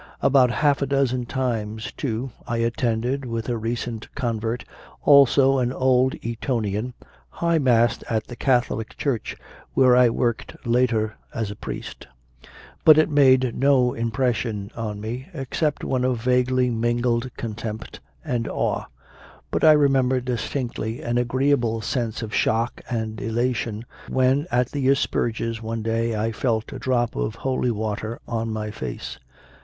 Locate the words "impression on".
13.93-14.99